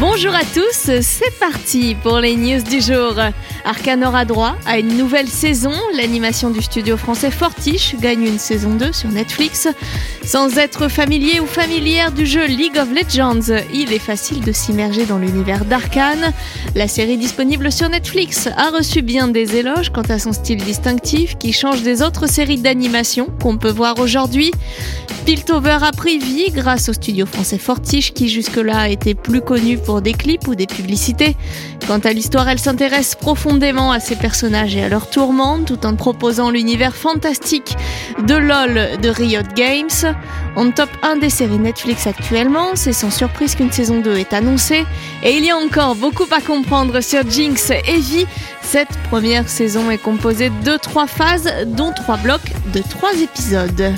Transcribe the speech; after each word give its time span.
Bonjour 0.00 0.32
à 0.32 0.44
tous, 0.44 0.92
c'est 1.00 1.38
parti 1.40 1.96
pour 2.00 2.20
les 2.20 2.36
news 2.36 2.62
du 2.62 2.80
jour. 2.80 3.14
Arcane 3.64 4.04
aura 4.04 4.24
droit 4.24 4.54
à 4.64 4.78
une 4.78 4.96
nouvelle 4.96 5.26
saison. 5.26 5.72
L'animation 5.96 6.50
du 6.50 6.62
studio 6.62 6.96
français 6.96 7.32
Fortiche 7.32 7.96
gagne 7.96 8.22
une 8.22 8.38
saison 8.38 8.74
2 8.74 8.92
sur 8.92 9.08
Netflix. 9.08 9.66
Sans 10.24 10.56
être 10.56 10.86
familier 10.86 11.40
ou 11.40 11.46
familière 11.46 12.12
du 12.12 12.26
jeu 12.26 12.46
League 12.46 12.78
of 12.78 12.90
Legends, 12.92 13.56
il 13.74 13.92
est 13.92 13.98
facile 13.98 14.40
de 14.40 14.52
s'immerger 14.52 15.04
dans 15.04 15.18
l'univers 15.18 15.64
d'Arcane. 15.64 16.32
La 16.76 16.86
série 16.86 17.16
disponible 17.16 17.72
sur 17.72 17.88
Netflix 17.88 18.46
a 18.56 18.70
reçu 18.70 19.02
bien 19.02 19.26
des 19.26 19.56
éloges 19.56 19.90
quant 19.90 20.02
à 20.02 20.20
son 20.20 20.32
style 20.32 20.62
distinctif 20.62 21.36
qui 21.38 21.52
change 21.52 21.82
des 21.82 22.02
autres 22.02 22.28
séries 22.28 22.60
d'animation 22.60 23.26
qu'on 23.42 23.56
peut 23.56 23.72
voir 23.72 23.98
aujourd'hui. 23.98 24.52
Piltover 25.28 25.78
a 25.82 25.92
pris 25.92 26.18
vie 26.18 26.50
grâce 26.50 26.88
au 26.88 26.94
studio 26.94 27.26
français 27.26 27.58
Fortiche 27.58 28.14
qui 28.14 28.28
jusque-là 28.28 28.88
était 28.88 29.14
plus 29.14 29.42
connu 29.42 29.76
des 30.00 30.12
clips 30.12 30.46
ou 30.46 30.54
des 30.54 30.66
publicités. 30.66 31.36
Quant 31.86 31.98
à 31.98 32.12
l'histoire, 32.12 32.48
elle 32.48 32.58
s'intéresse 32.58 33.14
profondément 33.14 33.90
à 33.90 34.00
ses 34.00 34.16
personnages 34.16 34.76
et 34.76 34.82
à 34.82 34.88
leurs 34.88 35.08
tourments 35.08 35.60
tout 35.64 35.86
en 35.86 35.96
proposant 35.96 36.50
l'univers 36.50 36.94
fantastique 36.94 37.76
de 38.26 38.34
LOL 38.34 39.00
de 39.00 39.08
Riot 39.08 39.42
Games. 39.56 40.14
On 40.56 40.70
top 40.70 40.90
1 41.02 41.16
des 41.16 41.30
séries 41.30 41.58
Netflix 41.58 42.06
actuellement, 42.06 42.68
c'est 42.74 42.92
sans 42.92 43.10
surprise 43.10 43.54
qu'une 43.54 43.72
saison 43.72 44.00
2 44.00 44.16
est 44.18 44.32
annoncée 44.32 44.84
et 45.22 45.36
il 45.36 45.44
y 45.44 45.50
a 45.50 45.56
encore 45.56 45.94
beaucoup 45.94 46.26
à 46.30 46.40
comprendre 46.40 47.00
sur 47.00 47.28
Jinx 47.28 47.70
et 47.70 47.98
Vi. 47.98 48.26
Cette 48.62 48.96
première 49.08 49.48
saison 49.48 49.90
est 49.90 49.98
composée 49.98 50.50
de 50.64 50.76
trois 50.76 51.06
phases 51.06 51.50
dont 51.66 51.92
trois 51.92 52.18
blocs 52.18 52.52
de 52.74 52.82
trois 52.82 53.14
épisodes. 53.14 53.94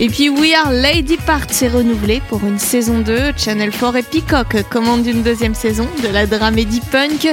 Et 0.00 0.08
puis 0.08 0.28
We 0.28 0.54
Are 0.54 0.70
Lady 0.70 1.16
Part 1.16 1.50
s'est 1.50 1.66
renouvelé 1.66 2.22
pour 2.28 2.44
une 2.46 2.60
saison 2.60 3.00
2. 3.00 3.32
Channel 3.36 3.70
4 3.72 3.96
et 3.96 4.02
Peacock 4.04 4.62
commandent 4.70 5.04
une 5.04 5.24
deuxième 5.24 5.56
saison 5.56 5.88
de 6.04 6.06
la 6.06 6.26
dramédie 6.26 6.80
punk. 6.92 7.26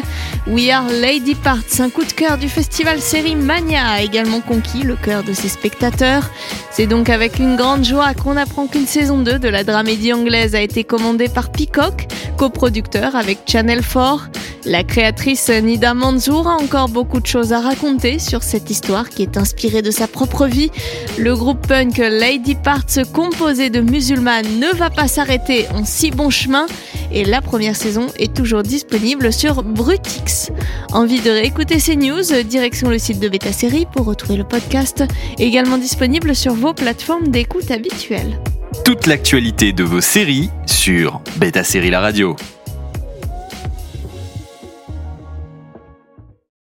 We 0.47 0.71
Are 0.71 0.87
Lady 0.89 1.35
Parts, 1.35 1.79
un 1.79 1.91
coup 1.91 2.03
de 2.03 2.11
cœur 2.11 2.39
du 2.39 2.49
festival 2.49 2.99
série 3.01 3.35
Mania, 3.35 3.87
a 3.87 4.01
également 4.01 4.41
conquis 4.41 4.81
le 4.81 4.95
cœur 4.95 5.23
de 5.23 5.33
ses 5.33 5.47
spectateurs. 5.47 6.31
C'est 6.71 6.87
donc 6.87 7.09
avec 7.09 7.37
une 7.37 7.55
grande 7.55 7.85
joie 7.85 8.15
qu'on 8.15 8.35
apprend 8.35 8.65
qu'une 8.65 8.87
saison 8.87 9.19
2 9.19 9.37
de 9.37 9.47
la 9.47 9.63
dramédie 9.63 10.13
anglaise 10.13 10.55
a 10.55 10.61
été 10.61 10.83
commandée 10.83 11.29
par 11.29 11.51
Peacock, 11.51 12.07
coproducteur 12.35 13.15
avec 13.15 13.41
Channel 13.45 13.83
4. 13.83 14.31
La 14.65 14.83
créatrice 14.83 15.49
Nida 15.49 15.93
Manzour 15.93 16.47
a 16.47 16.55
encore 16.55 16.89
beaucoup 16.89 17.19
de 17.19 17.27
choses 17.27 17.53
à 17.53 17.59
raconter 17.59 18.17
sur 18.17 18.41
cette 18.41 18.71
histoire 18.71 19.09
qui 19.09 19.21
est 19.21 19.37
inspirée 19.37 19.83
de 19.83 19.91
sa 19.91 20.07
propre 20.07 20.47
vie. 20.47 20.71
Le 21.19 21.35
groupe 21.35 21.67
punk 21.67 21.97
Lady 21.97 22.55
Parts, 22.55 23.05
composé 23.13 23.69
de 23.69 23.79
musulmanes, 23.79 24.59
ne 24.59 24.75
va 24.75 24.89
pas 24.89 25.07
s'arrêter 25.07 25.67
en 25.75 25.85
si 25.85 26.09
bon 26.09 26.31
chemin 26.31 26.65
et 27.11 27.25
la 27.25 27.41
première 27.41 27.75
saison 27.75 28.07
est 28.17 28.35
toujours 28.35 28.63
disponible 28.63 29.31
sur 29.31 29.61
Brutix. 29.61 30.51
Envie 30.91 31.21
de 31.21 31.29
réécouter 31.29 31.79
ces 31.79 31.95
news 31.95 32.23
Direction 32.43 32.89
le 32.89 32.97
site 32.97 33.19
de 33.19 33.29
Beta 33.29 33.51
Série 33.51 33.85
pour 33.85 34.07
retrouver 34.07 34.37
le 34.37 34.45
podcast, 34.45 35.03
également 35.37 35.77
disponible 35.77 36.35
sur 36.35 36.55
vos 36.55 36.73
plateformes 36.73 37.27
d'écoute 37.27 37.69
habituelles. 37.69 38.39
Toute 38.83 39.05
l'actualité 39.05 39.73
de 39.73 39.83
vos 39.83 40.01
séries 40.01 40.49
sur 40.65 41.21
Beta 41.37 41.63
Série 41.63 41.91
La 41.91 41.99
Radio. 41.99 42.35